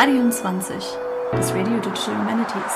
Radium 0.00 0.30
20, 0.30 0.76
das 1.32 1.52
Radio 1.52 1.80
Digital 1.80 2.18
Humanities. 2.18 2.72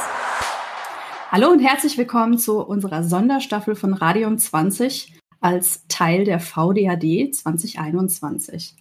Hallo 1.30 1.50
und 1.50 1.60
herzlich 1.60 1.96
willkommen 1.96 2.36
zu 2.36 2.58
unserer 2.58 3.04
Sonderstaffel 3.04 3.76
von 3.76 3.94
Radium 3.94 4.38
20 4.38 5.20
als 5.40 5.86
Teil 5.86 6.24
der 6.24 6.40
VDAD 6.40 7.32
2021. 7.32 8.74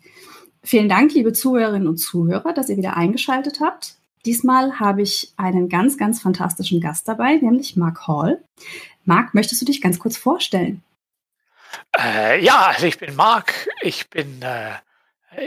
Vielen 0.63 0.89
Dank, 0.89 1.13
liebe 1.13 1.34
Zuhörerinnen 1.34 1.88
und 1.88 1.98
Zuhörer, 1.98 2.52
dass 2.52 2.70
ihr 2.70 2.77
wieder 2.77 2.98
eingeschaltet 2.98 3.59
habt. 3.62 3.98
Diesmal 4.25 4.80
habe 4.80 5.03
ich 5.03 5.34
einen 5.38 5.70
ganz, 5.70 5.99
ganz 5.99 6.20
fantastischen 6.20 6.81
Gast 6.81 7.08
dabei, 7.08 7.35
nämlich 7.35 7.76
Mark 7.77 8.08
Hall. 8.08 8.44
Mark, 9.05 9.35
möchtest 9.35 9.62
du 9.62 9.67
dich 9.67 9.81
ganz 9.81 9.99
kurz 9.99 10.17
vorstellen? 10.17 10.81
Äh, 11.95 12.44
ja, 12.44 12.71
also 12.73 12.88
ich 12.88 12.98
bin 12.98 13.16
Mark, 13.16 13.70
ich 13.84 14.09
bin 14.09 14.41
äh, 14.41 14.71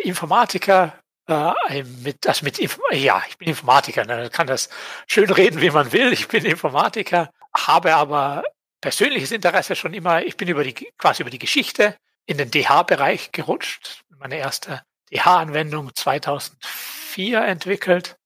Informatiker, 0.05 0.93
äh, 1.27 1.83
mit, 2.03 2.27
also 2.27 2.45
mit, 2.45 2.59
ja, 2.93 3.23
ich 3.29 3.39
bin 3.39 3.49
Informatiker, 3.49 4.05
ne, 4.05 4.31
kann 4.31 4.47
das 4.47 4.69
schön 5.07 5.31
reden, 5.31 5.61
wie 5.61 5.71
man 5.71 5.93
will. 5.93 6.13
Ich 6.13 6.29
bin 6.29 6.45
Informatiker, 6.45 7.31
habe 7.57 7.95
aber 7.95 8.45
persönliches 8.81 9.33
Interesse 9.33 9.77
schon 9.77 9.95
immer. 9.95 10.23
Ich 10.23 10.37
bin 10.37 10.49
über 10.49 10.65
die, 10.65 10.75
quasi 10.99 11.23
über 11.23 11.31
die 11.31 11.39
Geschichte 11.39 11.97
in 12.27 12.39
den 12.39 12.51
DH-Bereich 12.51 13.33
gerutscht. 13.33 14.05
Meine 14.19 14.37
erste 14.37 14.83
DH-Anwendung 15.11 15.95
2004 15.95 17.43
entwickelt. 17.43 18.17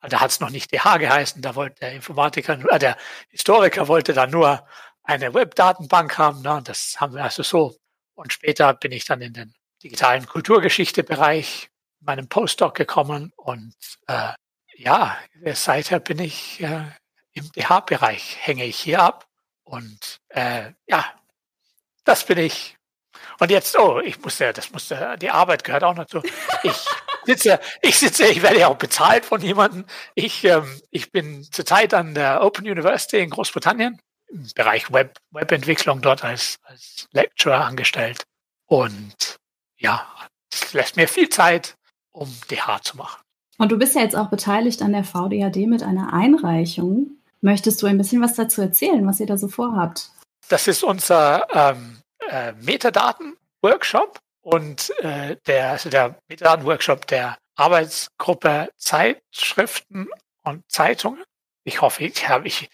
Da 0.00 0.20
hat 0.20 0.30
es 0.30 0.40
noch 0.40 0.50
nicht 0.50 0.72
DH 0.72 0.98
geheißen, 0.98 1.42
da 1.42 1.54
wollte 1.54 1.80
der 1.80 1.92
Informatiker, 1.92 2.58
äh, 2.70 2.78
der 2.78 2.96
Historiker 3.28 3.88
wollte 3.88 4.12
da 4.12 4.26
nur 4.26 4.66
eine 5.02 5.34
Webdatenbank 5.34 6.16
haben. 6.18 6.42
Ne? 6.42 6.60
Das 6.64 6.96
haben 6.98 7.14
wir 7.14 7.24
also 7.24 7.42
so. 7.42 7.76
Und 8.14 8.32
später 8.32 8.72
bin 8.74 8.92
ich 8.92 9.04
dann 9.04 9.20
in 9.20 9.32
den 9.32 9.54
digitalen 9.82 10.26
Kulturgeschichte-Bereich 10.26 11.70
meinem 12.06 12.28
Postdoc 12.28 12.74
gekommen 12.74 13.32
und 13.36 13.74
äh, 14.06 14.32
ja, 14.76 15.16
seither 15.52 16.00
bin 16.00 16.18
ich 16.18 16.62
äh, 16.62 16.84
im 17.32 17.50
DH-Bereich, 17.52 18.36
hänge 18.40 18.64
ich 18.64 18.78
hier 18.78 19.02
ab 19.02 19.26
und 19.64 20.20
äh, 20.28 20.72
ja, 20.86 21.04
das 22.04 22.24
bin 22.24 22.38
ich. 22.38 22.76
Und 23.38 23.50
jetzt, 23.50 23.78
oh, 23.78 24.00
ich 24.00 24.20
muss 24.20 24.38
ja, 24.38 24.52
das 24.52 24.70
muss 24.70 24.88
ja, 24.88 25.16
die 25.16 25.30
Arbeit 25.30 25.64
gehört 25.64 25.84
auch 25.84 25.94
noch 25.94 26.06
zu. 26.06 26.22
Ich 26.62 26.86
sitze, 27.24 27.60
ich 27.82 27.98
sitze, 27.98 28.26
ich 28.26 28.42
werde 28.42 28.60
ja 28.60 28.68
auch 28.68 28.76
bezahlt 28.76 29.26
von 29.26 29.40
jemandem. 29.40 29.84
Ich, 30.14 30.44
ähm, 30.44 30.80
ich 30.90 31.10
bin 31.12 31.42
zurzeit 31.44 31.92
an 31.92 32.14
der 32.14 32.42
Open 32.42 32.66
University 32.66 33.18
in 33.18 33.30
Großbritannien 33.30 34.00
im 34.28 34.46
Bereich 34.54 34.92
Web, 34.92 35.18
Webentwicklung 35.30 36.00
dort 36.00 36.24
als, 36.24 36.58
als 36.62 37.08
Lecturer 37.12 37.64
angestellt. 37.64 38.24
Und 38.66 39.38
ja, 39.76 40.06
es 40.52 40.72
lässt 40.72 40.96
mir 40.96 41.08
viel 41.08 41.28
Zeit, 41.28 41.76
um 42.16 42.28
DH 42.50 42.82
zu 42.82 42.96
machen. 42.96 43.20
Und 43.58 43.72
du 43.72 43.78
bist 43.78 43.94
ja 43.94 44.02
jetzt 44.02 44.16
auch 44.16 44.28
beteiligt 44.28 44.82
an 44.82 44.92
der 44.92 45.04
VDAD 45.04 45.66
mit 45.66 45.82
einer 45.82 46.12
Einreichung. 46.12 47.10
Möchtest 47.40 47.82
du 47.82 47.86
ein 47.86 47.98
bisschen 47.98 48.22
was 48.22 48.34
dazu 48.34 48.60
erzählen, 48.60 49.06
was 49.06 49.20
ihr 49.20 49.26
da 49.26 49.38
so 49.38 49.48
vorhabt? 49.48 50.10
Das 50.48 50.68
ist 50.68 50.82
unser 50.82 51.46
ähm, 51.54 51.98
äh, 52.28 52.52
Metadaten-Workshop 52.52 54.18
und 54.42 54.92
äh, 55.00 55.36
der, 55.46 55.70
also 55.70 55.90
der 55.90 56.18
Metadaten-Workshop 56.28 57.06
der 57.06 57.36
Arbeitsgruppe 57.56 58.68
Zeitschriften 58.76 60.08
und 60.44 60.70
Zeitungen. 60.70 61.22
Ich 61.64 61.80
hoffe, 61.80 62.04
ich 62.04 62.28
habe 62.28 62.46
ich, 62.46 62.70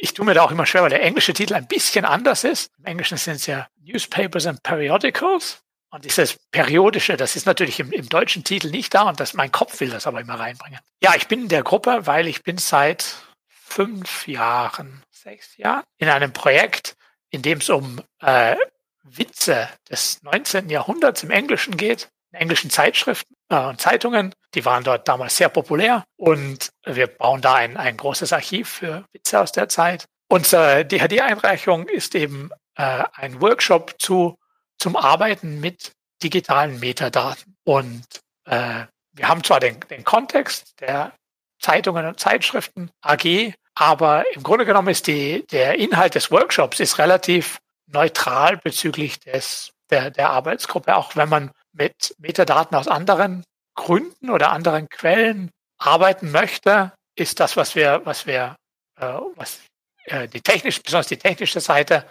ich 0.00 0.14
tue 0.14 0.24
mir 0.24 0.34
da 0.34 0.42
auch 0.42 0.52
immer 0.52 0.66
schwer, 0.66 0.82
weil 0.82 0.90
der 0.90 1.02
englische 1.02 1.32
Titel 1.32 1.54
ein 1.54 1.66
bisschen 1.66 2.04
anders 2.04 2.44
ist. 2.44 2.70
Im 2.78 2.84
Englischen 2.84 3.18
sind 3.18 3.36
es 3.36 3.46
ja 3.46 3.66
Newspapers 3.82 4.46
and 4.46 4.62
Periodicals. 4.62 5.60
Und 5.90 6.04
dieses 6.04 6.38
Periodische, 6.50 7.16
das 7.16 7.34
ist 7.34 7.46
natürlich 7.46 7.80
im, 7.80 7.92
im, 7.92 8.08
deutschen 8.08 8.44
Titel 8.44 8.70
nicht 8.70 8.94
da 8.94 9.02
und 9.08 9.20
das, 9.20 9.32
mein 9.32 9.50
Kopf 9.50 9.80
will 9.80 9.88
das 9.88 10.06
aber 10.06 10.20
immer 10.20 10.38
reinbringen. 10.38 10.80
Ja, 11.02 11.14
ich 11.16 11.28
bin 11.28 11.42
in 11.42 11.48
der 11.48 11.62
Gruppe, 11.62 12.06
weil 12.06 12.28
ich 12.28 12.42
bin 12.42 12.58
seit 12.58 13.16
fünf 13.48 14.28
Jahren, 14.28 15.02
sechs 15.10 15.56
Jahren 15.56 15.84
in 15.96 16.08
einem 16.08 16.32
Projekt, 16.32 16.94
in 17.30 17.42
dem 17.42 17.58
es 17.58 17.70
um 17.70 18.02
äh, 18.20 18.56
Witze 19.02 19.68
des 19.88 20.22
19. 20.22 20.68
Jahrhunderts 20.68 21.22
im 21.22 21.30
Englischen 21.30 21.76
geht, 21.76 22.08
in 22.32 22.40
englischen 22.40 22.70
Zeitschriften 22.70 23.34
äh, 23.48 23.58
und 23.58 23.80
Zeitungen. 23.80 24.34
Die 24.54 24.64
waren 24.64 24.84
dort 24.84 25.08
damals 25.08 25.36
sehr 25.36 25.48
populär 25.48 26.04
und 26.16 26.70
wir 26.84 27.06
bauen 27.06 27.40
da 27.40 27.54
ein, 27.54 27.76
ein 27.76 27.96
großes 27.96 28.32
Archiv 28.32 28.68
für 28.68 29.04
Witze 29.12 29.40
aus 29.40 29.52
der 29.52 29.68
Zeit. 29.68 30.06
Unsere 30.28 30.84
DHD-Einreichung 30.84 31.88
ist 31.88 32.14
eben 32.14 32.50
äh, 32.76 33.04
ein 33.14 33.40
Workshop 33.40 33.94
zu 33.98 34.38
zum 34.78 34.96
Arbeiten 34.96 35.60
mit 35.60 35.92
digitalen 36.22 36.80
Metadaten. 36.80 37.56
Und 37.64 38.04
äh, 38.46 38.84
wir 39.12 39.28
haben 39.28 39.44
zwar 39.44 39.60
den, 39.60 39.80
den 39.90 40.04
Kontext 40.04 40.80
der 40.80 41.12
Zeitungen 41.60 42.06
und 42.06 42.20
Zeitschriften 42.20 42.90
AG, 43.02 43.52
aber 43.74 44.24
im 44.34 44.42
Grunde 44.42 44.64
genommen 44.64 44.88
ist 44.88 45.06
die, 45.06 45.44
der 45.50 45.78
Inhalt 45.78 46.14
des 46.14 46.30
Workshops 46.30 46.80
ist 46.80 46.98
relativ 46.98 47.58
neutral 47.86 48.56
bezüglich 48.56 49.20
des, 49.20 49.72
der, 49.90 50.10
der 50.10 50.30
Arbeitsgruppe, 50.30 50.96
auch 50.96 51.16
wenn 51.16 51.28
man 51.28 51.50
mit 51.72 52.14
Metadaten 52.18 52.76
aus 52.76 52.88
anderen 52.88 53.44
Gründen 53.74 54.30
oder 54.30 54.52
anderen 54.52 54.88
Quellen 54.88 55.50
arbeiten 55.78 56.30
möchte, 56.30 56.92
ist 57.14 57.40
das, 57.40 57.56
was 57.56 57.74
wir, 57.74 58.02
was 58.04 58.26
wir, 58.26 58.56
äh, 59.00 59.06
was 59.36 59.60
äh, 60.04 60.28
die 60.28 60.40
technische, 60.40 60.82
besonders 60.82 61.08
die 61.08 61.16
technische 61.16 61.60
Seite 61.60 62.04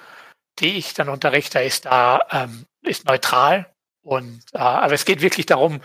die 0.59 0.78
ich 0.78 0.94
dann 0.94 1.09
unterrichte, 1.09 1.59
ist 1.59 1.85
da 1.85 2.19
ähm, 2.31 2.66
ist 2.81 3.06
neutral. 3.06 3.72
Und 4.01 4.44
äh, 4.53 4.59
aber 4.59 4.94
es 4.94 5.06
geht 5.06 5.22
wirklich 5.22 5.45
darum, 5.45 5.81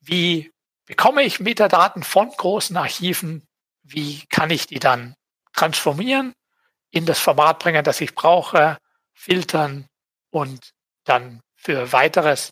wie 0.00 0.52
bekomme 0.86 1.22
ich 1.22 1.40
Metadaten 1.40 2.02
von 2.02 2.30
großen 2.30 2.76
Archiven, 2.76 3.46
wie 3.82 4.24
kann 4.26 4.50
ich 4.50 4.66
die 4.66 4.78
dann 4.78 5.14
transformieren, 5.52 6.32
in 6.90 7.06
das 7.06 7.18
Format 7.18 7.58
bringen, 7.58 7.84
das 7.84 8.00
ich 8.00 8.14
brauche, 8.14 8.78
filtern 9.14 9.86
und 10.30 10.70
dann 11.04 11.40
für 11.54 11.92
weiteres 11.92 12.50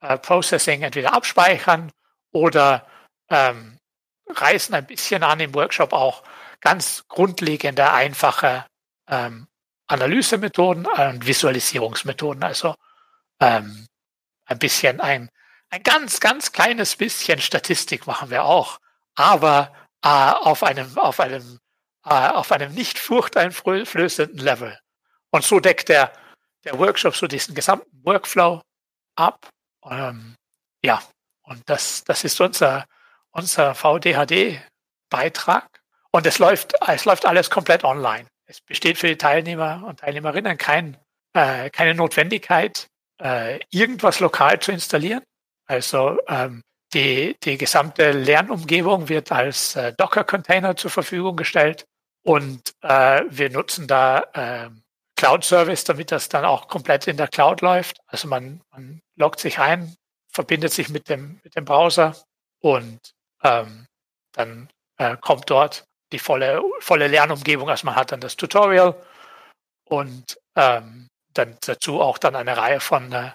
äh, 0.00 0.18
Processing 0.18 0.82
entweder 0.82 1.14
abspeichern 1.14 1.92
oder 2.32 2.86
ähm, 3.28 3.78
reißen 4.28 4.74
ein 4.74 4.86
bisschen 4.86 5.22
an 5.22 5.40
im 5.40 5.54
Workshop 5.54 5.92
auch 5.92 6.22
ganz 6.60 7.04
grundlegende, 7.08 7.92
einfache 7.92 8.66
ähm, 9.08 9.46
Analysemethoden 9.90 10.86
und 10.86 11.26
Visualisierungsmethoden. 11.26 12.44
Also 12.44 12.76
ähm, 13.40 13.86
ein 14.46 14.58
bisschen 14.58 15.00
ein, 15.00 15.28
ein 15.70 15.82
ganz, 15.82 16.20
ganz 16.20 16.52
kleines 16.52 16.94
bisschen 16.96 17.40
Statistik 17.40 18.06
machen 18.06 18.30
wir 18.30 18.44
auch, 18.44 18.78
aber 19.16 19.72
äh, 20.04 20.08
auf 20.08 20.62
einem, 20.62 20.96
auf 20.96 21.18
einem, 21.18 21.58
äh, 22.06 22.28
auf 22.28 22.52
einem 22.52 22.72
nicht 22.72 23.00
furchteinflößenden 23.00 24.38
Level. 24.38 24.78
Und 25.30 25.44
so 25.44 25.58
deckt 25.58 25.88
der, 25.88 26.12
der 26.64 26.78
Workshop 26.78 27.16
so 27.16 27.26
diesen 27.26 27.54
gesamten 27.56 28.04
Workflow 28.04 28.62
ab. 29.16 29.48
Ähm, 29.84 30.36
ja, 30.84 31.02
und 31.42 31.68
das, 31.68 32.04
das 32.04 32.22
ist 32.22 32.40
unser, 32.40 32.86
unser 33.32 33.74
VDHD-Beitrag. 33.74 35.66
Und 36.12 36.26
es 36.26 36.38
läuft, 36.38 36.74
es 36.86 37.04
läuft 37.04 37.26
alles 37.26 37.50
komplett 37.50 37.82
online 37.84 38.26
es 38.50 38.60
besteht 38.60 38.98
für 38.98 39.06
die 39.06 39.16
Teilnehmer 39.16 39.84
und 39.86 40.00
Teilnehmerinnen 40.00 40.58
kein, 40.58 40.96
äh, 41.34 41.70
keine 41.70 41.94
Notwendigkeit, 41.94 42.88
äh, 43.22 43.60
irgendwas 43.70 44.18
lokal 44.18 44.58
zu 44.58 44.72
installieren. 44.72 45.22
Also 45.66 46.18
ähm, 46.26 46.62
die, 46.92 47.36
die 47.44 47.56
gesamte 47.56 48.10
Lernumgebung 48.10 49.08
wird 49.08 49.30
als 49.30 49.76
äh, 49.76 49.92
Docker-Container 49.92 50.74
zur 50.74 50.90
Verfügung 50.90 51.36
gestellt 51.36 51.86
und 52.24 52.72
äh, 52.82 53.22
wir 53.28 53.50
nutzen 53.50 53.86
da 53.86 54.24
äh, 54.32 54.70
Cloud-Service, 55.16 55.84
damit 55.84 56.10
das 56.10 56.28
dann 56.28 56.44
auch 56.44 56.66
komplett 56.66 57.06
in 57.06 57.16
der 57.16 57.28
Cloud 57.28 57.60
läuft. 57.60 57.98
Also 58.08 58.26
man, 58.26 58.62
man 58.72 59.00
loggt 59.14 59.38
sich 59.38 59.60
ein, 59.60 59.94
verbindet 60.32 60.72
sich 60.72 60.88
mit 60.88 61.08
dem, 61.08 61.40
mit 61.44 61.54
dem 61.54 61.64
Browser 61.64 62.16
und 62.58 62.98
ähm, 63.44 63.86
dann 64.32 64.68
äh, 64.96 65.16
kommt 65.20 65.48
dort 65.50 65.84
die 66.12 66.18
volle, 66.18 66.62
volle 66.80 67.08
Lernumgebung. 67.08 67.68
Man 67.82 67.96
hat 67.96 68.12
dann 68.12 68.20
das 68.20 68.36
Tutorial 68.36 68.94
und 69.84 70.38
ähm, 70.56 71.08
dann 71.34 71.56
dazu 71.60 72.00
auch 72.00 72.18
dann 72.18 72.36
eine 72.36 72.56
Reihe 72.56 72.80
von 72.80 73.12
äh, 73.12 73.30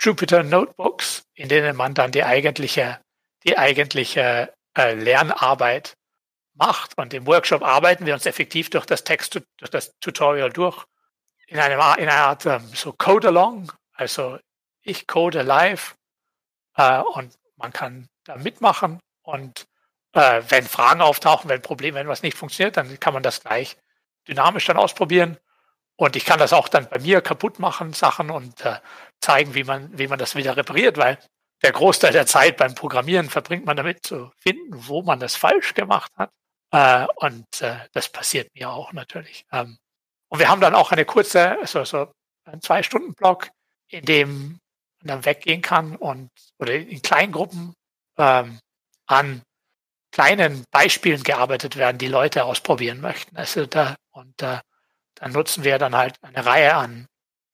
Jupyter 0.00 0.42
Notebooks, 0.42 1.22
in 1.34 1.48
denen 1.48 1.76
man 1.76 1.94
dann 1.94 2.12
die 2.12 2.24
eigentliche, 2.24 3.00
die 3.44 3.58
eigentliche 3.58 4.52
äh, 4.76 4.94
Lernarbeit 4.94 5.94
macht. 6.54 6.96
Und 6.96 7.14
im 7.14 7.26
Workshop 7.26 7.62
arbeiten 7.62 8.06
wir 8.06 8.14
uns 8.14 8.26
effektiv 8.26 8.70
durch 8.70 8.86
das 8.86 9.04
Text, 9.04 9.40
durch 9.58 9.70
das 9.70 9.92
Tutorial 10.00 10.50
durch 10.50 10.84
in, 11.46 11.58
einem, 11.58 11.80
in 11.98 12.08
einer 12.08 12.26
Art 12.26 12.46
ähm, 12.46 12.68
so 12.74 12.92
Code-Along. 12.92 13.72
Also 13.92 14.38
ich 14.82 15.06
code 15.06 15.42
live 15.42 15.96
äh, 16.76 17.00
und 17.00 17.34
man 17.56 17.72
kann 17.72 18.08
da 18.24 18.36
mitmachen 18.36 19.00
und 19.22 19.66
äh, 20.12 20.42
wenn 20.48 20.64
Fragen 20.64 21.00
auftauchen, 21.00 21.48
wenn 21.48 21.62
Probleme, 21.62 21.98
wenn 21.98 22.08
was 22.08 22.22
nicht 22.22 22.36
funktioniert, 22.36 22.76
dann 22.76 22.98
kann 23.00 23.14
man 23.14 23.22
das 23.22 23.42
gleich 23.42 23.76
dynamisch 24.26 24.66
dann 24.66 24.76
ausprobieren. 24.76 25.38
Und 25.96 26.14
ich 26.16 26.24
kann 26.24 26.38
das 26.38 26.52
auch 26.52 26.68
dann 26.68 26.88
bei 26.88 27.00
mir 27.00 27.20
kaputt 27.20 27.58
machen, 27.58 27.92
Sachen 27.92 28.30
und 28.30 28.64
äh, 28.64 28.78
zeigen, 29.20 29.54
wie 29.54 29.64
man, 29.64 29.96
wie 29.98 30.06
man 30.06 30.18
das 30.18 30.36
wieder 30.36 30.56
repariert, 30.56 30.96
weil 30.96 31.18
der 31.62 31.72
Großteil 31.72 32.12
der 32.12 32.26
Zeit 32.26 32.56
beim 32.56 32.74
Programmieren 32.74 33.28
verbringt 33.28 33.66
man 33.66 33.76
damit 33.76 34.06
zu 34.06 34.30
finden, 34.38 34.86
wo 34.86 35.02
man 35.02 35.18
das 35.18 35.34
falsch 35.34 35.74
gemacht 35.74 36.12
hat. 36.16 36.30
Äh, 36.70 37.06
und 37.16 37.62
äh, 37.62 37.78
das 37.92 38.08
passiert 38.08 38.54
mir 38.54 38.70
auch 38.70 38.92
natürlich. 38.92 39.44
Ähm, 39.52 39.78
und 40.28 40.38
wir 40.38 40.48
haben 40.48 40.60
dann 40.60 40.74
auch 40.74 40.92
eine 40.92 41.04
kurze, 41.04 41.58
so, 41.64 41.84
so 41.84 42.12
einen 42.44 42.60
Zwei-Stunden-Block, 42.60 43.50
in 43.88 44.04
dem 44.04 44.60
man 45.00 45.08
dann 45.08 45.24
weggehen 45.24 45.62
kann 45.62 45.96
und 45.96 46.30
oder 46.58 46.74
in 46.74 47.02
kleinen 47.02 47.32
Gruppen 47.32 47.74
ähm, 48.18 48.60
an 49.06 49.42
kleinen 50.18 50.64
Beispielen 50.72 51.22
gearbeitet 51.22 51.76
werden, 51.76 51.98
die 51.98 52.08
Leute 52.08 52.44
ausprobieren 52.44 53.00
möchten. 53.00 53.36
Also 53.36 53.66
da 53.66 53.94
und 54.10 54.42
äh, 54.42 54.58
dann 55.14 55.30
nutzen 55.30 55.62
wir 55.62 55.78
dann 55.78 55.94
halt 55.94 56.16
eine 56.22 56.44
Reihe 56.44 56.74
an 56.74 57.06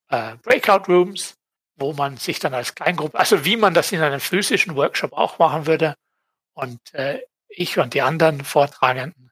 äh, 0.08 0.36
Breakout 0.36 0.90
Rooms, 0.90 1.34
wo 1.76 1.92
man 1.92 2.16
sich 2.16 2.38
dann 2.38 2.54
als 2.54 2.74
Kleingruppe, 2.74 3.18
also 3.18 3.44
wie 3.44 3.58
man 3.58 3.74
das 3.74 3.92
in 3.92 4.00
einem 4.00 4.18
physischen 4.18 4.76
Workshop 4.76 5.12
auch 5.12 5.38
machen 5.38 5.66
würde. 5.66 5.94
Und 6.54 6.80
äh, 6.94 7.20
ich 7.48 7.76
und 7.78 7.92
die 7.92 8.00
anderen 8.00 8.42
Vortragenden 8.42 9.30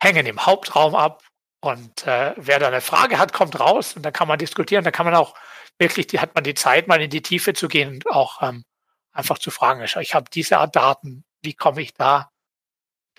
hängen 0.00 0.24
im 0.24 0.46
Hauptraum 0.46 0.94
ab. 0.94 1.22
Und 1.60 2.06
äh, 2.06 2.32
wer 2.38 2.60
da 2.60 2.68
eine 2.68 2.80
Frage 2.80 3.18
hat, 3.18 3.34
kommt 3.34 3.60
raus 3.60 3.94
und 3.94 4.04
dann 4.04 4.14
kann 4.14 4.26
man 4.26 4.38
diskutieren. 4.38 4.84
Da 4.84 4.90
kann 4.90 5.04
man 5.04 5.16
auch 5.16 5.34
wirklich, 5.78 6.06
die 6.06 6.20
hat 6.20 6.34
man 6.34 6.44
die 6.44 6.54
Zeit, 6.54 6.88
mal 6.88 7.02
in 7.02 7.10
die 7.10 7.20
Tiefe 7.20 7.52
zu 7.52 7.68
gehen 7.68 7.90
und 7.90 8.06
auch 8.06 8.40
ähm, 8.40 8.64
einfach 9.12 9.38
zu 9.38 9.50
fragen, 9.50 9.84
ich 10.00 10.14
habe 10.14 10.30
diese 10.32 10.56
Art 10.56 10.74
Daten, 10.74 11.24
wie 11.42 11.52
komme 11.52 11.82
ich 11.82 11.92
da 11.92 12.30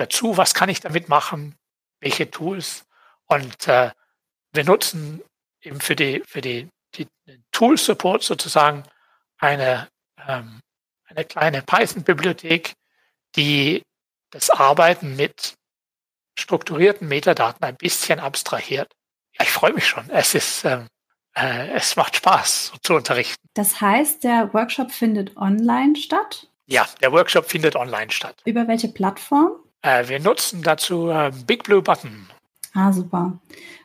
dazu, 0.02 0.38
was 0.38 0.54
kann 0.54 0.70
ich 0.70 0.80
damit 0.80 1.10
machen, 1.10 1.56
welche 2.00 2.30
Tools. 2.30 2.86
Und 3.26 3.68
äh, 3.68 3.92
wir 4.52 4.64
nutzen 4.66 5.22
eben 5.62 5.80
für 5.80 5.96
die, 5.96 6.22
für 6.26 6.42
die 6.42 6.68
die 6.96 7.08
Tool 7.52 7.78
Support 7.78 8.24
sozusagen 8.24 8.84
eine, 9.38 9.88
ähm, 10.28 10.60
eine 11.06 11.26
kleine 11.26 11.62
Python-Bibliothek, 11.62 12.74
die 13.36 13.82
das 14.32 14.50
Arbeiten 14.50 15.16
mit 15.16 15.56
strukturierten 16.38 17.08
Metadaten 17.08 17.64
ein 17.64 17.76
bisschen 17.76 18.20
abstrahiert. 18.20 18.92
Ja, 19.38 19.46
ich 19.46 19.52
freue 19.52 19.74
mich 19.74 19.88
schon. 19.88 20.10
Es 20.10 20.36
ist, 20.36 20.66
ähm, 20.66 20.88
äh, 21.36 21.70
es 21.72 21.96
macht 21.96 22.16
Spaß 22.16 22.68
so 22.68 22.78
zu 22.82 22.94
unterrichten. 22.96 23.46
Das 23.54 23.82
heißt, 23.82 24.24
der 24.24 24.54
Workshop 24.54 24.92
findet 24.92 25.36
online 25.38 25.96
statt? 25.96 26.48
Ja, 26.68 26.88
der 27.02 27.12
Workshop 27.12 27.50
findet 27.50 27.76
online 27.76 28.12
statt. 28.12 28.42
Über 28.46 28.68
welche 28.68 28.88
Plattform? 28.88 29.52
Äh, 29.82 30.08
wir 30.08 30.20
nutzen 30.20 30.62
dazu 30.62 31.10
äh, 31.10 31.32
Big 31.46 31.64
Blue 31.64 31.82
Button. 31.82 32.28
Ah, 32.74 32.92
super. 32.92 33.40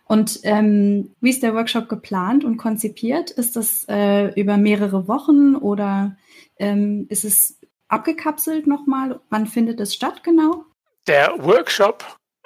Und 0.04 0.40
ähm, 0.44 1.14
wie 1.20 1.30
ist 1.30 1.42
der 1.42 1.54
Workshop 1.54 1.88
geplant 1.88 2.44
und 2.44 2.58
konzipiert? 2.58 3.30
Ist 3.30 3.56
das 3.56 3.84
äh, 3.88 4.28
über 4.40 4.56
mehrere 4.56 5.08
Wochen 5.08 5.56
oder 5.56 6.16
ähm, 6.58 7.06
ist 7.08 7.24
es 7.24 7.58
abgekapselt 7.88 8.66
nochmal? 8.66 9.20
Wann 9.30 9.46
findet 9.46 9.80
es 9.80 9.94
statt 9.94 10.22
genau? 10.22 10.64
Der 11.08 11.34
Workshop 11.42 12.04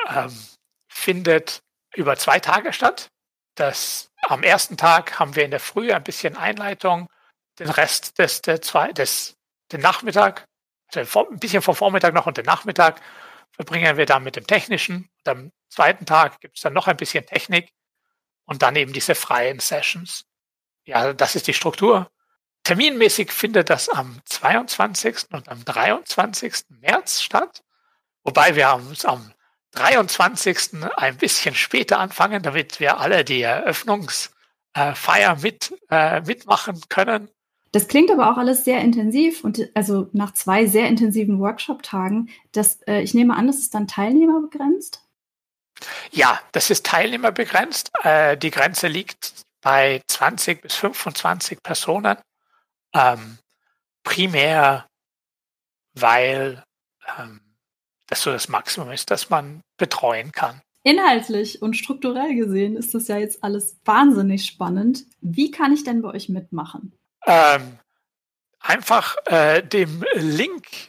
ähm, 0.08 0.32
findet 0.91 1.61
über 1.94 2.17
zwei 2.17 2.38
Tage 2.38 2.73
statt. 2.73 3.08
Das, 3.56 4.08
am 4.23 4.43
ersten 4.43 4.79
Tag 4.79 5.19
haben 5.19 5.37
wir 5.37 5.44
in 5.44 5.50
der 5.50 5.61
Früh 5.61 5.93
ein 5.93 6.05
bisschen 6.05 6.37
Einleitung, 6.37 7.08
den 7.58 7.69
Rest 7.69 8.19
des, 8.19 8.41
der 8.41 8.62
zwei, 8.62 8.93
des 8.93 9.35
den 9.73 9.81
Nachmittag, 9.82 10.47
also 10.94 11.29
ein 11.31 11.38
bisschen 11.38 11.62
vom 11.62 11.75
Vormittag 11.75 12.14
noch 12.14 12.26
und 12.26 12.38
den 12.38 12.47
Nachmittag 12.47 13.00
verbringen 13.61 13.99
wir 13.99 14.07
dann 14.07 14.23
mit 14.23 14.37
dem 14.37 14.47
Technischen. 14.47 15.11
Und 15.19 15.29
am 15.29 15.53
zweiten 15.69 16.07
Tag 16.07 16.41
gibt 16.41 16.57
es 16.57 16.62
dann 16.62 16.73
noch 16.73 16.89
ein 16.89 16.97
bisschen 16.97 17.27
Technik 17.27 17.75
und 18.47 18.62
dann 18.62 18.75
eben 18.75 18.95
diese 18.95 19.15
freien 19.15 19.61
Sessions. 19.61 20.25
Ja, 20.87 21.12
das 21.12 21.37
ist 21.37 21.47
die 21.47 21.53
Struktur. 21.53 22.11
Terminmäßig 22.65 23.31
findet 23.31 23.69
das 23.69 23.91
am 23.91 24.19
22. 24.25 25.27
und 25.33 25.51
am 25.51 25.62
23. 25.62 26.55
März 26.81 27.21
statt, 27.21 27.62
wobei 28.23 28.57
wir 28.57 28.73
uns 28.73 29.05
am 29.05 29.35
23. 29.73 30.83
ein 30.97 31.19
bisschen 31.19 31.55
später 31.55 31.99
anfangen, 31.99 32.43
damit 32.43 32.81
wir 32.81 32.97
alle 32.99 33.27
die 33.27 33.43
Eröffnungsfeier 33.43 35.37
mit, 35.37 35.75
äh, 35.91 36.23
mitmachen 36.23 36.81
können. 36.89 37.29
Das 37.72 37.87
klingt 37.87 38.11
aber 38.11 38.31
auch 38.31 38.37
alles 38.37 38.64
sehr 38.64 38.81
intensiv 38.81 39.44
und 39.44 39.69
also 39.75 40.08
nach 40.12 40.34
zwei 40.34 40.67
sehr 40.67 40.88
intensiven 40.88 41.38
Workshop-Tagen, 41.38 42.28
das, 42.52 42.82
äh, 42.82 43.00
ich 43.00 43.14
nehme 43.14 43.37
an, 43.37 43.46
das 43.46 43.58
ist 43.58 43.75
dann 43.75 43.87
teilnehmerbegrenzt? 43.87 45.05
Ja, 46.11 46.40
das 46.52 46.70
ist 46.70 46.84
teilnehmerbegrenzt. 46.84 47.90
Äh, 48.02 48.37
die 48.37 48.50
Grenze 48.50 48.88
liegt 48.88 49.44
bei 49.62 50.02
20 50.08 50.62
bis 50.62 50.75
25 50.75 51.62
Personen. 51.62 52.19
Ähm, 52.93 53.38
primär, 54.02 54.87
weil 55.94 56.64
ähm, 57.19 57.40
das 58.08 58.23
so 58.23 58.32
das 58.32 58.49
Maximum 58.49 58.90
ist, 58.90 59.11
das 59.11 59.31
man 59.31 59.62
betreuen 59.78 60.32
kann. 60.32 60.61
Inhaltlich 60.82 61.62
und 61.62 61.76
strukturell 61.76 62.34
gesehen 62.34 62.76
ist 62.76 62.94
das 62.94 63.06
ja 63.08 63.19
jetzt 63.19 63.44
alles 63.44 63.78
wahnsinnig 63.84 64.46
spannend. 64.46 65.05
Wie 65.20 65.50
kann 65.50 65.73
ich 65.73 65.84
denn 65.84 66.02
bei 66.02 66.08
euch 66.08 66.28
mitmachen? 66.28 66.93
Ähm, 67.26 67.78
einfach 68.61 69.17
äh, 69.26 69.62
dem 69.62 70.05
Link 70.14 70.88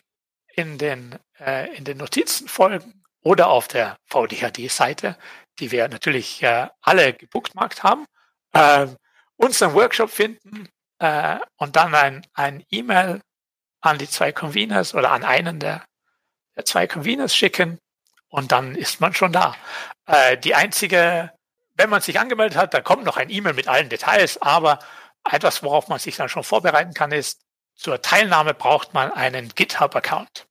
in 0.54 0.78
den, 0.78 1.18
äh, 1.40 1.76
in 1.76 1.84
den 1.84 1.98
Notizen 1.98 2.48
folgen 2.48 3.04
oder 3.24 3.48
auf 3.50 3.68
der 3.68 3.98
VDHD-Seite, 4.08 5.18
die 5.60 5.72
wir 5.72 5.88
natürlich 5.88 6.42
äh, 6.44 6.68
alle 6.82 7.14
gebookmarkt 7.14 7.84
haben, 7.84 8.06
äh, 8.54 8.88
unseren 9.36 9.74
Workshop 9.74 10.10
finden 10.10 10.70
äh, 11.00 11.38
und 11.58 11.76
dann 11.76 11.96
ein, 11.96 12.26
ein 12.34 12.64
E-Mail 12.70 13.22
an 13.82 13.98
die 13.98 14.10
zwei 14.10 14.32
Conveners 14.32 14.94
oder 14.94 15.12
an 15.12 15.24
einen 15.24 15.60
der, 15.60 15.86
der 16.56 16.66
zwei 16.66 16.88
Conveners 16.88 17.36
schicken 17.36 17.80
und 18.30 18.52
dann 18.52 18.76
ist 18.76 19.02
man 19.02 19.14
schon 19.14 19.32
da. 19.34 19.56
Äh, 20.06 20.38
die 20.38 20.56
einzige, 20.56 21.32
wenn 21.76 21.90
man 21.90 22.02
sich 22.02 22.20
angemeldet 22.20 22.58
hat, 22.58 22.74
da 22.74 22.82
kommt 22.82 23.04
noch 23.04 23.18
ein 23.18 23.30
E-Mail 23.30 23.54
mit 23.54 23.68
allen 23.68 23.90
Details, 23.90 24.42
aber 24.42 24.80
etwas, 25.30 25.64
worauf 25.64 25.88
man 25.88 26.00
sich 26.00 26.16
dann 26.16 26.30
schon 26.30 26.44
vorbereiten 26.44 26.94
kann, 26.94 27.12
ist, 27.12 27.42
zur 27.76 28.02
Teilnahme 28.02 28.54
braucht 28.54 28.94
man 28.94 29.12
einen 29.12 29.50
GitHub-Account. 29.50 30.48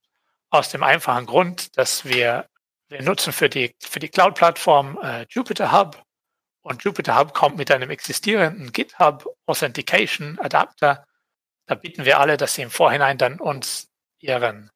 Aus 0.49 0.69
dem 0.69 0.83
einfachen 0.83 1.25
Grund, 1.25 1.77
dass 1.77 2.05
wir, 2.05 2.47
wir 2.89 3.01
nutzen 3.01 3.31
für 3.31 3.47
die, 3.47 3.75
für 3.79 3.99
die 3.99 4.09
Cloud-Plattform 4.09 4.99
äh, 5.01 5.25
Jupyter 5.29 5.71
Hub 5.71 6.03
und 6.61 6.83
Jupyter 6.83 7.17
Hub 7.17 7.33
kommt 7.33 7.57
mit 7.57 7.71
einem 7.71 7.89
existierenden 7.89 8.71
GitHub 8.71 9.25
Authentication 9.45 10.37
Adapter. 10.39 11.05
Da 11.67 11.75
bitten 11.75 12.05
wir 12.05 12.19
alle, 12.19 12.37
dass 12.37 12.55
sie 12.55 12.63
im 12.63 12.71
Vorhinein 12.71 13.17
dann 13.17 13.39
uns 13.39 13.89
ihren 14.19 14.69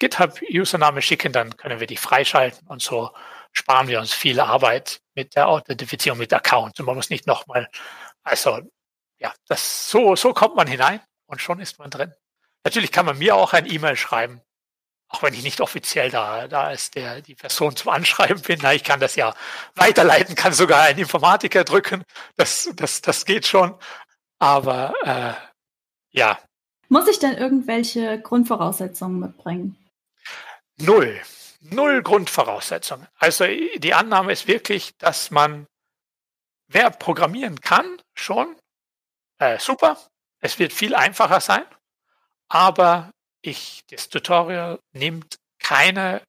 GitHub-Username 0.00 1.00
schicken, 1.00 1.32
dann 1.32 1.56
können 1.56 1.78
wir 1.78 1.86
die 1.86 1.96
freischalten 1.96 2.66
und 2.66 2.82
so 2.82 3.12
sparen 3.52 3.86
wir 3.86 4.00
uns 4.00 4.12
viel 4.12 4.40
Arbeit 4.40 5.00
mit 5.14 5.36
der 5.36 5.46
Authentifizierung 5.46 6.18
mit 6.18 6.32
Account. 6.32 6.80
Und 6.80 6.86
man 6.86 6.96
muss 6.96 7.10
nicht 7.10 7.26
nochmal, 7.26 7.68
also 8.24 8.60
ja, 9.22 9.32
das, 9.46 9.88
so, 9.88 10.16
so 10.16 10.34
kommt 10.34 10.56
man 10.56 10.66
hinein 10.66 11.00
und 11.26 11.40
schon 11.40 11.60
ist 11.60 11.78
man 11.78 11.90
drin. 11.90 12.12
Natürlich 12.64 12.92
kann 12.92 13.06
man 13.06 13.18
mir 13.18 13.36
auch 13.36 13.52
ein 13.52 13.70
E-Mail 13.70 13.96
schreiben, 13.96 14.40
auch 15.08 15.22
wenn 15.22 15.34
ich 15.34 15.42
nicht 15.42 15.60
offiziell 15.60 16.10
da, 16.10 16.48
da 16.48 16.70
ist 16.70 16.96
der, 16.96 17.20
die 17.20 17.34
Person 17.34 17.76
zum 17.76 17.90
Anschreiben 17.92 18.42
bin. 18.42 18.58
Na, 18.62 18.74
ich 18.74 18.82
kann 18.82 18.98
das 19.00 19.14
ja 19.14 19.34
weiterleiten, 19.74 20.34
kann 20.34 20.52
sogar 20.52 20.82
einen 20.82 20.98
Informatiker 20.98 21.64
drücken. 21.64 22.04
Das, 22.36 22.70
das, 22.74 23.00
das 23.00 23.24
geht 23.24 23.46
schon. 23.46 23.74
Aber 24.38 24.94
äh, 25.04 25.34
ja. 26.10 26.38
Muss 26.88 27.08
ich 27.08 27.18
denn 27.18 27.36
irgendwelche 27.36 28.20
Grundvoraussetzungen 28.20 29.20
mitbringen? 29.20 29.76
Null. 30.78 31.20
Null 31.60 32.02
Grundvoraussetzungen. 32.02 33.06
Also 33.18 33.44
die 33.46 33.94
Annahme 33.94 34.32
ist 34.32 34.48
wirklich, 34.48 34.96
dass 34.98 35.30
man, 35.30 35.68
wer 36.66 36.90
programmieren 36.90 37.60
kann, 37.60 37.98
schon, 38.14 38.56
äh, 39.42 39.58
super, 39.58 39.98
es 40.40 40.58
wird 40.58 40.72
viel 40.72 40.94
einfacher 40.94 41.40
sein, 41.40 41.64
aber 42.48 43.12
ich, 43.40 43.84
das 43.90 44.08
Tutorial 44.08 44.78
nimmt 44.92 45.38
keine 45.58 46.22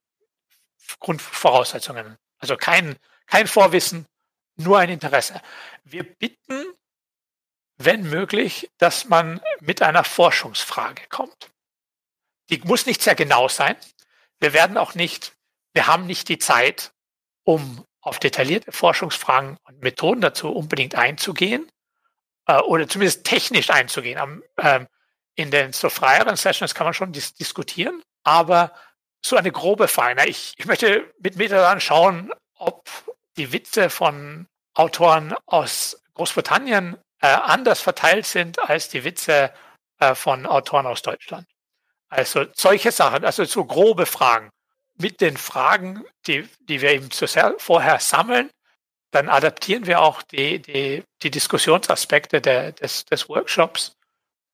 Grundvoraussetzungen, 1.00 2.18
also 2.40 2.58
kein, 2.58 2.98
kein 3.28 3.48
Vorwissen, 3.48 4.08
nur 4.56 4.80
ein 4.80 4.90
Interesse. 4.90 5.42
Wir 5.84 6.04
bitten, 6.04 6.66
wenn 7.78 8.04
möglich, 8.04 8.70
dass 8.78 9.06
man 9.06 9.42
mit 9.60 9.82
einer 9.82 10.04
Forschungsfrage 10.04 11.04
kommt. 11.10 11.52
Die 12.50 12.60
muss 12.60 12.86
nicht 12.86 13.02
sehr 13.02 13.16
genau 13.16 13.48
sein. 13.48 13.76
Wir 14.40 14.54
werden 14.54 14.78
auch 14.78 14.96
nicht, 14.96 15.34
wir 15.74 15.88
haben 15.88 16.06
nicht 16.06 16.30
die 16.30 16.38
Zeit, 16.38 16.94
um 17.44 17.86
auf 18.02 18.20
detaillierte 18.20 18.72
Forschungsfragen 18.72 19.58
und 19.64 19.82
Methoden 19.82 20.22
dazu 20.22 20.52
unbedingt 20.52 20.96
einzugehen 20.96 21.72
äh, 22.48 22.60
oder 22.60 22.88
zumindest 22.88 23.24
technisch 23.24 23.70
einzugehen. 23.70 24.20
Am, 24.20 24.44
ähm, 24.58 24.88
in 25.36 25.52
den 25.52 25.74
so 25.74 25.90
freieren 25.90 26.36
Sessions 26.36 26.76
kann 26.76 26.86
man 26.86 26.94
schon 26.94 27.12
dis 27.12 27.34
diskutieren, 27.34 28.04
aber 28.24 28.74
so 29.26 29.36
eine 29.36 29.52
grobe 29.52 29.88
Feine. 29.88 30.28
Ich, 30.28 30.54
ich 30.58 30.66
möchte 30.66 31.12
mit 31.20 31.38
Metadan 31.38 31.80
schauen, 31.80 32.32
ob 32.56 32.90
die 33.38 33.52
Witze 33.52 33.90
von 33.90 34.48
Autoren 34.74 35.34
aus 35.46 36.02
Großbritannien 36.14 36.98
äh, 37.22 37.28
anders 37.28 37.82
verteilt 37.82 38.26
sind 38.26 38.60
als 38.60 38.90
die 38.90 39.04
Witze 39.04 39.54
äh, 40.00 40.14
von 40.14 40.46
Autoren 40.46 40.86
aus 40.86 41.02
Deutschland. 41.02 41.48
Also 42.10 42.46
solche 42.54 42.92
Sachen, 42.92 43.26
also 43.26 43.44
so 43.46 43.66
grobe 43.66 44.06
Fragen. 44.06 44.50
Mit 44.96 45.22
den 45.22 45.38
Fragen, 45.38 46.06
die, 46.28 46.48
die 46.60 46.82
wir 46.82 46.92
eben 46.92 47.10
vorher 47.58 48.00
sammeln, 48.00 48.52
dann 49.14 49.30
adaptieren 49.30 49.86
wir 49.86 50.02
auch 50.02 50.24
die, 50.24 50.60
die, 50.60 51.04
die 51.22 51.30
Diskussionsaspekte 51.30 52.42
der, 52.42 52.72
des, 52.72 53.06
des 53.06 53.30
Workshops, 53.30 53.96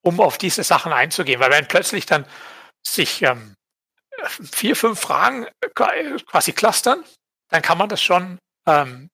um 0.02 0.20
auf 0.20 0.36
diese 0.36 0.64
Sachen 0.64 0.92
einzugehen. 0.92 1.40
Weil 1.40 1.50
wenn 1.50 1.66
plötzlich 1.66 2.04
dann 2.04 2.26
sich 2.86 3.22
ähm, 3.22 3.54
vier, 4.52 4.76
fünf 4.76 5.00
Fragen 5.00 5.46
quasi 5.74 6.52
clustern, 6.52 7.02
dann 7.48 7.62
kann 7.62 7.78
man 7.78 7.88
das 7.88 8.02
schon 8.02 8.38
ähm, 8.66 9.08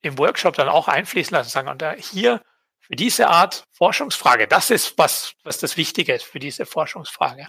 im 0.00 0.16
Workshop 0.18 0.56
dann 0.56 0.68
auch 0.68 0.88
einfließen 0.88 1.36
lassen, 1.36 1.50
sagen, 1.50 1.68
und 1.68 1.82
da 1.82 1.92
hier 1.92 2.40
für 2.80 2.96
diese 2.96 3.28
Art 3.28 3.64
Forschungsfrage, 3.72 4.48
das 4.48 4.70
ist 4.70 4.96
was, 4.96 5.34
was 5.42 5.58
das 5.58 5.76
Wichtige 5.76 6.14
ist 6.14 6.24
für 6.24 6.38
diese 6.38 6.64
Forschungsfrage. 6.64 7.48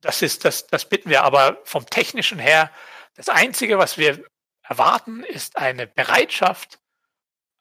Das 0.00 0.22
ist, 0.22 0.44
das, 0.44 0.66
das 0.66 0.88
bitten 0.88 1.10
wir 1.10 1.22
aber 1.22 1.60
vom 1.64 1.86
Technischen 1.86 2.40
her. 2.40 2.72
Das 3.14 3.28
Einzige, 3.28 3.78
was 3.78 3.98
wir 3.98 4.24
erwarten, 4.62 5.22
ist 5.22 5.56
eine 5.56 5.86
Bereitschaft, 5.86 6.78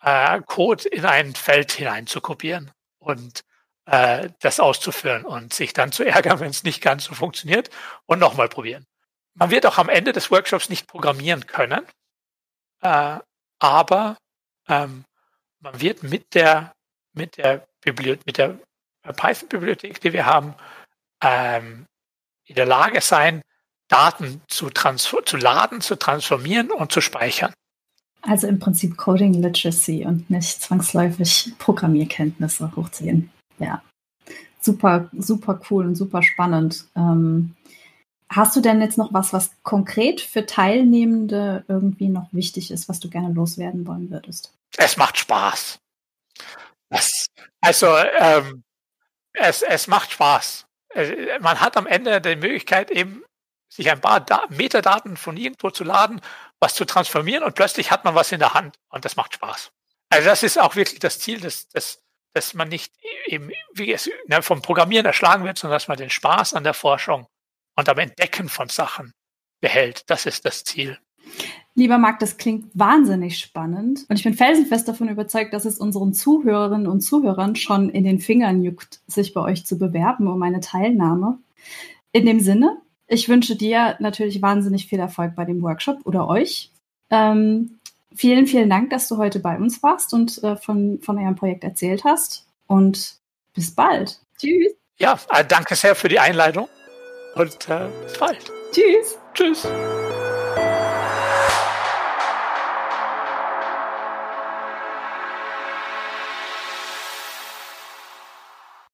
äh, 0.02 0.42
Code 0.46 0.88
in 0.90 1.06
ein 1.06 1.36
Feld 1.36 1.72
hinein 1.72 2.08
zu 2.08 2.22
kopieren 2.22 2.72
und 3.00 3.42
äh, 3.86 4.30
das 4.40 4.60
auszuführen 4.60 5.26
und 5.26 5.54
sich 5.54 5.74
dann 5.74 5.92
zu 5.92 6.04
ärgern, 6.04 6.40
wenn 6.40 6.50
es 6.50 6.64
nicht 6.64 6.82
ganz 6.82 7.06
so 7.06 7.14
funktioniert 7.14 7.70
und 8.06 8.20
nochmal 8.20 8.50
probieren. 8.50 8.86
Man 9.34 9.52
wird 9.52 9.66
auch 9.66 9.78
am 9.78 9.90
Ende 9.90 10.14
des 10.14 10.32
Workshops 10.32 10.70
nicht 10.70 10.88
programmieren 10.88 11.46
können, 11.48 11.86
äh, 12.82 13.20
aber 13.60 14.18
ähm, 14.68 15.06
man 15.60 15.82
wird 15.82 16.04
mit 16.04 16.34
der 16.34 16.74
mit 17.14 17.38
der 17.38 17.68
Bibliothek, 17.82 18.26
mit 18.26 18.38
der 18.38 18.60
Python-Bibliothek, 19.02 20.00
die 20.02 20.14
wir 20.14 20.26
haben, 20.26 20.56
ähm, 21.22 21.88
in 22.46 22.56
der 22.56 22.66
Lage 22.66 23.02
sein, 23.02 23.42
Daten 23.88 24.42
zu, 24.48 24.70
zu 24.70 25.38
laden, 25.38 25.82
zu 25.82 25.98
transformieren 25.98 26.72
und 26.72 26.92
zu 26.92 27.02
speichern. 27.02 27.54
Also 28.22 28.48
im 28.48 28.60
Prinzip 28.60 28.98
Coding 28.98 29.34
Literacy 29.34 30.06
und 30.06 30.30
nicht 30.30 30.62
zwangsläufig 30.62 31.54
Programmierkenntnisse 31.60 32.76
hochziehen. 32.76 33.30
Ja. 33.60 33.82
Super, 34.60 35.10
super 35.18 35.62
cool 35.70 35.86
und 35.86 35.96
super 35.96 36.24
spannend. 36.24 36.86
Ähm, 36.96 37.56
hast 38.30 38.56
du 38.56 38.62
denn 38.62 38.82
jetzt 38.82 38.98
noch 38.98 39.14
was, 39.14 39.32
was 39.34 39.52
konkret 39.64 40.20
für 40.20 40.46
Teilnehmende 40.46 41.64
irgendwie 41.68 42.10
noch 42.10 42.28
wichtig 42.34 42.72
ist, 42.72 42.90
was 42.90 43.00
du 43.00 43.10
gerne 43.10 43.34
loswerden 43.34 43.88
wollen 43.88 44.10
würdest? 44.10 44.54
Es 44.78 44.98
macht 44.98 45.18
Spaß. 45.18 45.80
Das, 46.90 47.28
also 47.62 47.88
ähm, 48.20 48.64
es, 49.34 49.62
es 49.62 49.88
macht 49.88 50.12
Spaß. 50.12 50.66
Äh, 50.94 51.40
man 51.40 51.60
hat 51.60 51.78
am 51.78 51.88
Ende 51.88 52.20
die 52.22 52.36
Möglichkeit, 52.36 52.92
eben 52.92 53.24
sich 53.70 53.90
ein 53.90 54.02
paar 54.02 54.22
da 54.22 54.44
Metadaten 54.50 55.18
von 55.18 55.38
irgendwo 55.38 55.70
zu 55.70 55.84
laden, 55.84 56.22
was 56.60 56.76
zu 56.76 56.86
transformieren 56.86 57.44
und 57.44 57.56
plötzlich 57.56 57.92
hat 57.92 58.04
man 58.04 58.16
was 58.16 58.32
in 58.32 58.40
der 58.40 58.54
Hand 58.54 58.78
und 58.90 59.06
das 59.06 59.16
macht 59.16 59.34
Spaß. 59.34 59.72
Also 60.10 60.30
das 60.30 60.44
ist 60.44 60.60
auch 60.60 60.76
wirklich 60.76 61.00
das 61.00 61.20
Ziel, 61.20 61.40
dass, 61.40 61.68
dass, 61.70 62.02
dass 62.34 62.54
man 62.54 62.70
nicht 62.70 62.94
eben 63.26 63.52
wie 63.74 63.94
es 63.94 64.10
ne, 64.28 64.42
vom 64.42 64.62
Programmieren 64.62 65.06
erschlagen 65.06 65.44
wird, 65.44 65.58
sondern 65.58 65.76
dass 65.76 65.88
man 65.88 65.98
den 65.98 66.10
Spaß 66.10 66.54
an 66.54 66.64
der 66.64 66.74
Forschung 66.74 67.28
und 67.76 67.90
am 67.90 67.98
Entdecken 67.98 68.50
von 68.50 68.70
Sachen 68.70 69.14
behält. 69.60 70.10
Das 70.10 70.26
ist 70.26 70.46
das 70.46 70.64
Ziel. 70.64 70.98
Lieber 71.76 71.98
Marc, 71.98 72.20
das 72.20 72.38
klingt 72.38 72.72
wahnsinnig 72.74 73.38
spannend 73.38 74.06
und 74.10 74.16
ich 74.16 74.24
bin 74.24 74.34
felsenfest 74.34 74.88
davon 74.88 75.10
überzeugt, 75.10 75.54
dass 75.54 75.66
es 75.66 75.78
unseren 75.78 76.14
Zuhörerinnen 76.14 76.88
und 76.88 77.02
Zuhörern 77.02 77.56
schon 77.56 77.90
in 77.90 78.04
den 78.04 78.20
Fingern 78.20 78.64
juckt, 78.64 79.02
sich 79.06 79.34
bei 79.34 79.42
euch 79.42 79.66
zu 79.66 79.78
bewerben 79.78 80.28
um 80.28 80.42
eine 80.42 80.62
Teilnahme. 80.62 81.38
In 82.14 82.26
dem 82.26 82.40
Sinne, 82.40 82.82
ich 83.08 83.30
wünsche 83.30 83.56
dir 83.56 83.96
natürlich 84.00 84.42
wahnsinnig 84.42 84.88
viel 84.88 85.00
Erfolg 85.00 85.36
bei 85.36 85.46
dem 85.46 85.62
Workshop 85.62 86.00
oder 86.06 86.28
euch. 86.28 86.72
Ähm, 87.10 87.80
vielen, 88.14 88.48
vielen 88.48 88.70
Dank, 88.70 88.90
dass 88.90 89.08
du 89.08 89.18
heute 89.18 89.40
bei 89.40 89.58
uns 89.58 89.82
warst 89.82 90.14
und 90.14 90.44
äh, 90.44 90.58
von, 90.58 91.00
von 91.02 91.18
eurem 91.18 91.36
Projekt 91.36 91.64
erzählt 91.64 92.04
hast 92.04 92.46
und 92.68 93.16
bis 93.54 93.74
bald. 93.74 94.20
Tschüss. 94.38 94.74
Ja, 94.98 95.18
äh, 95.30 95.46
danke 95.46 95.76
sehr 95.76 95.96
für 95.96 96.10
die 96.10 96.20
Einleitung 96.20 96.68
und 97.36 97.70
äh, 97.70 97.88
bis 98.04 98.18
bald. 98.20 98.52
Tschüss. 98.72 99.18
Tschüss. 99.34 99.68